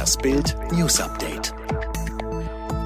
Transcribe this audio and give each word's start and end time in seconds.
Das 0.00 0.16
Bild 0.16 0.56
News 0.72 0.98
Update. 0.98 1.52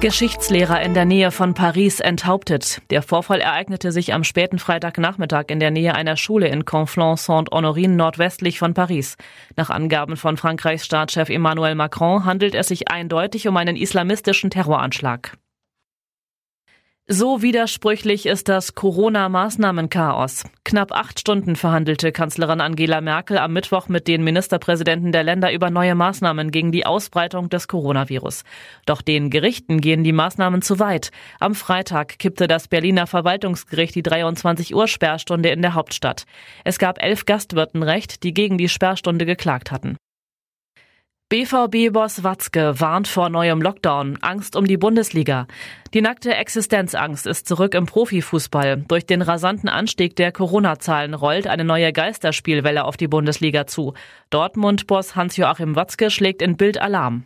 Geschichtslehrer 0.01 0.81
in 0.81 0.93
der 0.93 1.05
Nähe 1.05 1.31
von 1.31 1.53
Paris 1.53 2.01
enthauptet. 2.01 2.81
Der 2.89 3.01
Vorfall 3.01 3.39
ereignete 3.39 3.93
sich 3.93 4.13
am 4.13 4.25
späten 4.25 4.59
Freitagnachmittag 4.59 5.45
in 5.47 5.61
der 5.61 5.71
Nähe 5.71 5.95
einer 5.95 6.17
Schule 6.17 6.49
in 6.49 6.65
Conflans-Saint-Honorin 6.65 7.95
nordwestlich 7.95 8.59
von 8.59 8.73
Paris. 8.73 9.15
Nach 9.55 9.69
Angaben 9.69 10.17
von 10.17 10.35
Frankreichs 10.35 10.85
Staatschef 10.85 11.29
Emmanuel 11.29 11.75
Macron 11.75 12.25
handelt 12.25 12.53
es 12.53 12.67
sich 12.67 12.89
eindeutig 12.91 13.47
um 13.47 13.55
einen 13.55 13.77
islamistischen 13.77 14.49
Terroranschlag. 14.49 15.37
So 17.07 17.43
widersprüchlich 17.43 18.25
ist 18.25 18.49
das 18.49 18.73
Corona-Maßnahmenchaos. 18.73 20.43
Knapp 20.63 20.91
acht 20.91 21.19
Stunden 21.19 21.55
verhandelte 21.55 22.11
Kanzlerin 22.11 22.61
Angela 22.61 22.99
Merkel 22.99 23.37
am 23.37 23.53
Mittwoch 23.53 23.89
mit 23.89 24.07
den 24.07 24.23
Ministerpräsidenten 24.23 25.11
der 25.11 25.21
Länder 25.21 25.53
über 25.53 25.69
neue 25.69 25.93
Maßnahmen 25.93 26.49
gegen 26.49 26.71
die 26.71 26.87
Ausbreitung 26.87 27.49
des 27.49 27.67
Coronavirus. 27.67 28.43
Doch 28.87 29.03
den 29.03 29.29
Gerichten 29.29 29.81
gehen 29.81 30.03
die 30.03 30.13
Maßnahmen 30.13 30.63
zu 30.63 30.79
weit. 30.79 31.11
Am 31.39 31.53
Freitag 31.53 32.17
kippte 32.17 32.47
das 32.47 32.67
Berliner 32.67 33.05
Verwaltungsgericht 33.05 33.93
die 33.93 34.01
23 34.01 34.73
Uhr 34.73 34.87
Sperrstunde 34.87 35.49
in 35.49 35.61
der 35.61 35.75
Hauptstadt. 35.75 36.25
Es 36.63 36.79
gab 36.79 36.99
elf 36.99 37.25
Gastwirten 37.25 37.83
Recht, 37.83 38.23
die 38.23 38.33
gegen 38.33 38.57
die 38.57 38.67
Sperrstunde 38.67 39.27
geklagt 39.27 39.71
hatten. 39.71 39.95
BVB-Boss 41.29 42.23
Watzke 42.23 42.79
warnt 42.79 43.07
vor 43.07 43.29
neuem 43.29 43.59
Lockdown, 43.59 44.19
Angst 44.21 44.55
um 44.55 44.67
die 44.67 44.77
Bundesliga. 44.77 45.47
Die 45.95 46.01
nackte 46.01 46.35
Existenzangst 46.35 47.25
ist 47.25 47.47
zurück 47.47 47.73
im 47.73 47.87
Profifußball. 47.87 48.83
Durch 48.87 49.07
den 49.07 49.23
rasanten 49.23 49.67
Anstieg 49.67 50.15
der 50.15 50.31
Corona-Zahlen 50.31 51.15
rollt 51.15 51.47
eine 51.47 51.63
neue 51.63 51.91
Geisterspielwelle 51.91 52.83
auf 52.83 52.95
die 52.95 53.07
Bundesliga 53.07 53.65
zu. 53.65 53.95
Dortmund-Boss 54.29 55.15
Hans-Joachim 55.15 55.75
Watzke 55.75 56.11
schlägt 56.11 56.43
in 56.43 56.57
Bild 56.57 56.79
Alarm. 56.79 57.23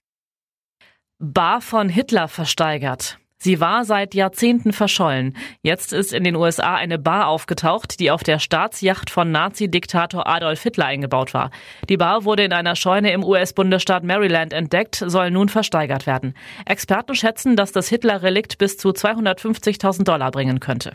Bar 1.22 1.60
von 1.60 1.90
Hitler 1.90 2.30
versteigert. 2.30 3.20
Sie 3.42 3.62
war 3.62 3.86
seit 3.86 4.16
Jahrzehnten 4.16 4.74
verschollen. 4.74 5.38
Jetzt 5.62 5.94
ist 5.94 6.12
in 6.12 6.26
den 6.26 6.36
USA 6.36 6.76
eine 6.76 7.00
Bar 7.00 7.28
aufgetaucht, 7.28 8.02
die 8.02 8.12
auf 8.12 8.22
der 8.22 8.38
Staatsjacht 8.38 9.10
von 9.10 9.32
Nazi-Diktator 9.32 10.28
Adolf 10.28 10.62
Hitler 10.62 10.88
eingebaut 10.88 11.34
war. 11.34 11.50
Die 11.88 11.96
Bar 11.96 12.26
wurde 12.26 12.44
in 12.44 12.52
einer 12.52 12.76
Scheune 12.76 13.14
im 13.14 13.24
US-Bundesstaat 13.24 14.04
Maryland 14.04 14.52
entdeckt, 14.52 15.02
soll 15.06 15.32
nun 15.32 15.48
versteigert 15.48 16.06
werden. 16.06 16.34
Experten 16.66 17.16
schätzen, 17.16 17.56
dass 17.56 17.72
das 17.72 17.88
Hitler-Relikt 17.88 18.58
bis 18.58 18.78
zu 18.78 18.90
250.000 18.90 20.04
Dollar 20.04 20.32
bringen 20.32 20.60
könnte. 20.60 20.94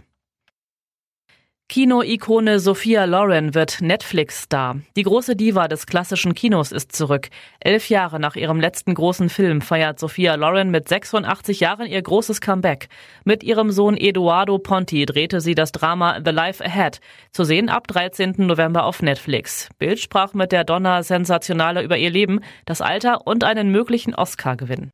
Kino-Ikone 1.68 2.60
Sophia 2.60 3.04
Loren 3.06 3.54
wird 3.54 3.80
Netflix-Star. 3.80 4.76
Die 4.96 5.02
große 5.02 5.34
Diva 5.34 5.66
des 5.66 5.86
klassischen 5.86 6.34
Kinos 6.34 6.72
ist 6.72 6.92
zurück. 6.92 7.30
Elf 7.58 7.88
Jahre 7.88 8.20
nach 8.20 8.36
ihrem 8.36 8.60
letzten 8.60 8.94
großen 8.94 9.30
Film 9.30 9.60
feiert 9.60 9.98
Sophia 9.98 10.34
Loren 10.34 10.70
mit 10.70 10.88
86 10.88 11.60
Jahren 11.60 11.86
ihr 11.86 12.02
großes 12.02 12.42
Comeback. 12.42 12.88
Mit 13.24 13.42
ihrem 13.42 13.70
Sohn 13.70 13.96
Eduardo 13.96 14.58
Ponti 14.58 15.06
drehte 15.06 15.40
sie 15.40 15.54
das 15.54 15.72
Drama 15.72 16.20
The 16.24 16.32
Life 16.32 16.62
Ahead. 16.62 17.00
Zu 17.32 17.44
sehen 17.44 17.70
ab 17.70 17.88
13. 17.88 18.34
November 18.36 18.84
auf 18.84 19.02
Netflix. 19.02 19.70
Bild 19.78 19.98
sprach 19.98 20.34
mit 20.34 20.52
der 20.52 20.64
Donna 20.64 21.02
sensationaler 21.02 21.82
über 21.82 21.96
ihr 21.96 22.10
Leben, 22.10 22.40
das 22.66 22.82
Alter 22.82 23.26
und 23.26 23.42
einen 23.42 23.70
möglichen 23.70 24.14
Oscar-Gewinn. 24.14 24.90